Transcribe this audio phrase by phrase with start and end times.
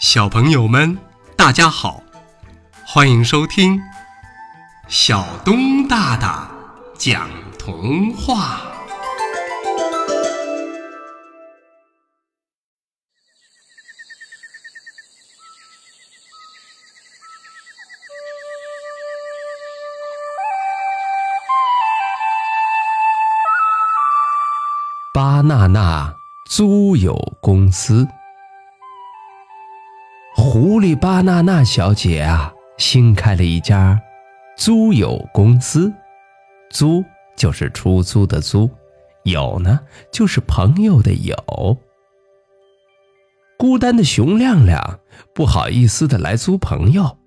[0.00, 0.96] 小朋友们，
[1.36, 2.00] 大家好，
[2.86, 3.80] 欢迎收听
[4.86, 6.48] 小东大大
[6.96, 7.28] 讲
[7.58, 8.60] 童话。
[25.12, 26.14] 巴娜娜
[26.48, 28.06] 租友公司。
[30.40, 34.00] 狐狸巴娜娜小姐啊，新开了一家
[34.56, 35.92] 租友公司。
[36.70, 37.04] 租
[37.36, 38.70] 就是出租的租，
[39.24, 39.80] 友呢
[40.12, 41.76] 就是朋友的友。
[43.58, 45.00] 孤单的熊亮亮
[45.34, 47.18] 不好意思的来租朋友，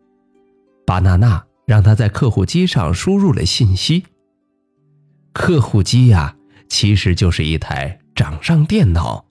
[0.85, 4.05] 巴娜娜让他在客户机上输入了信息。
[5.33, 6.37] 客户机呀，
[6.69, 9.25] 其实就是一台掌上电脑。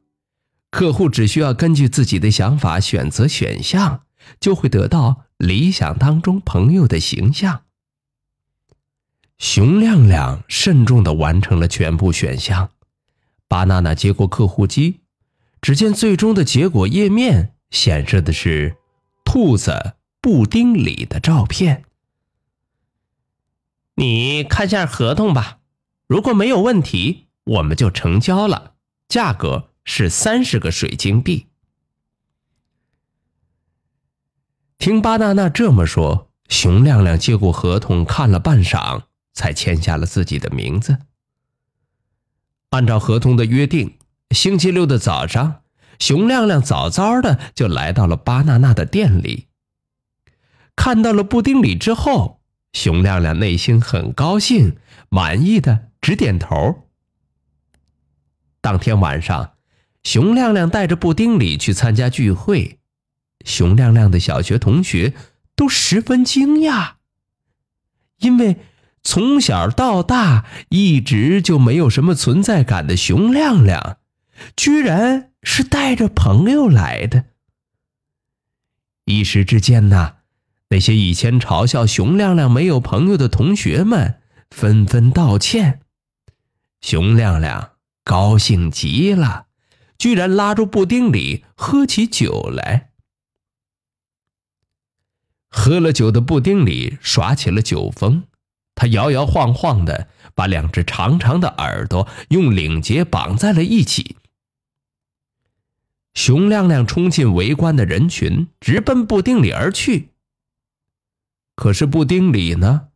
[0.70, 4.02] 客户只需要根据自己的想法选择选项，
[4.38, 7.62] 就会得到理想当中朋友的形象。
[9.38, 12.70] 熊亮亮慎重地完成了全部选项，
[13.48, 15.00] 巴娜娜接过客户机，
[15.60, 18.76] 只见最终的结果页面显示的是
[19.24, 21.84] 兔子布丁里的照片。
[23.96, 25.58] 你看下合同吧，
[26.06, 28.74] 如果没有问题，我们就成交了，
[29.08, 29.69] 价格。
[29.84, 31.48] 是三十个水晶币。
[34.78, 39.02] 听巴娜娜这么说，熊亮亮接过合同，看了半晌，
[39.34, 40.98] 才签下了自己的名字。
[42.70, 43.98] 按照合同的约定，
[44.30, 45.62] 星期六的早上，
[45.98, 49.48] 熊亮亮早早的就来到了巴娜娜的店里。
[50.76, 52.40] 看到了布丁里之后，
[52.72, 54.78] 熊亮亮内心很高兴，
[55.10, 56.88] 满意的直点头。
[58.62, 59.56] 当天晚上。
[60.02, 62.78] 熊亮亮带着布丁里去参加聚会，
[63.44, 65.14] 熊亮亮的小学同学
[65.54, 66.92] 都十分惊讶，
[68.18, 68.56] 因为
[69.02, 73.98] 从小到大一直就没有什么存在感的熊亮亮，
[74.56, 77.26] 居然是带着朋友来的。
[79.04, 80.16] 一时之间呢，
[80.70, 85.80] 那些以前嘲笑熊亮亮没有朋友的同学们纷纷道歉，
[86.80, 87.72] 熊亮亮
[88.02, 89.46] 高兴极了。
[90.00, 92.92] 居然拉住布丁里喝起酒来，
[95.50, 98.22] 喝了酒的布丁里耍起了酒疯，
[98.74, 104.16] 他摇摇晃晃的把两只长长的耳朵用领结绑在了一起。
[106.14, 110.12] 熊亮亮冲进围观的人群，直奔布丁里而去。
[111.54, 112.88] 可是布丁里呢，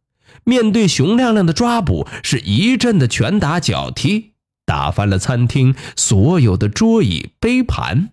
[0.45, 4.34] 面对熊亮亮的抓捕，是一阵的拳打脚踢。
[4.65, 8.11] 打翻了餐厅所有的桌椅杯盘。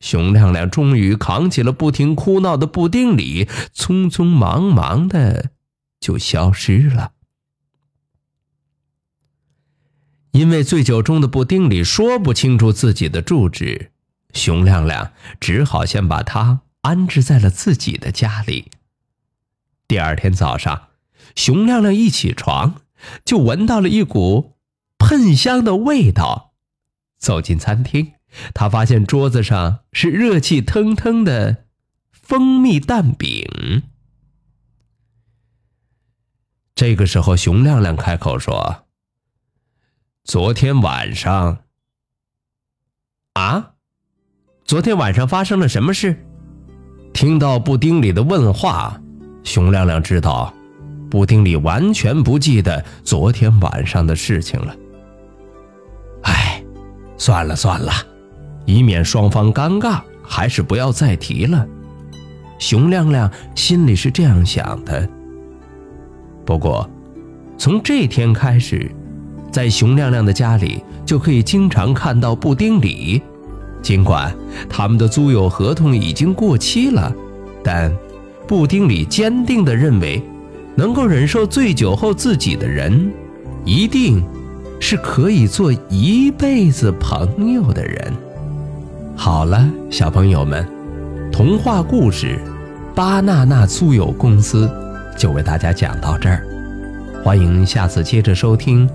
[0.00, 3.44] 熊亮亮终于扛起了不停哭闹的布丁里，
[3.74, 5.50] 匆匆忙忙的
[6.00, 7.12] 就消失了。
[10.32, 13.92] 因为醉酒中的布丁里说不清楚自己的住址，
[14.32, 18.72] 熊亮亮只好先把他安置在了自己的家里。
[19.86, 20.88] 第二天早上，
[21.36, 22.80] 熊亮亮一起床
[23.24, 24.54] 就闻到了一股。
[25.02, 26.52] 喷香的味道，
[27.18, 28.12] 走进餐厅，
[28.54, 31.64] 他发现桌子上是热气腾腾的
[32.12, 33.82] 蜂蜜蛋饼。
[36.76, 38.84] 这个时候，熊亮亮开口说
[40.24, 41.64] ：“昨天晚上，
[43.34, 43.72] 啊，
[44.64, 46.24] 昨天晚上发生了什么事？”
[47.12, 49.00] 听到布丁里的问话，
[49.44, 50.54] 熊亮亮知道，
[51.10, 54.74] 布丁里完全不记得昨天晚上的事情了。
[57.22, 57.92] 算了算了，
[58.66, 61.64] 以免双方尴尬，还是不要再提了。
[62.58, 65.08] 熊亮亮心里是这样想的。
[66.44, 66.90] 不过，
[67.56, 68.90] 从这天开始，
[69.52, 73.22] 在熊亮亮的家里就可以经常看到布丁里。
[73.80, 74.34] 尽管
[74.68, 77.14] 他们的租友合同已经过期了，
[77.62, 77.96] 但
[78.48, 80.20] 布丁里坚定地认为，
[80.74, 83.12] 能够忍受醉酒后自己的人，
[83.64, 84.20] 一定。
[84.84, 88.12] 是可以做一辈子朋友的人。
[89.16, 90.66] 好了，小朋友们，
[91.30, 92.36] 童话故事
[92.94, 94.68] 《巴娜娜租友公司》
[95.16, 96.44] 就为大家讲到这儿，
[97.22, 98.90] 欢迎下次接着收听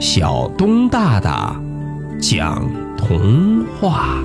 [0.00, 1.54] 小东大大
[2.18, 2.66] 讲
[2.96, 4.16] 童话。